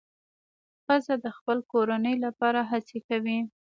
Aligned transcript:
ښځه 0.85 1.15
د 1.23 1.25
خپل 1.37 1.57
کورنۍ 1.71 2.15
لپاره 2.25 2.59
هڅې 2.71 2.99
کوي. 3.07 3.39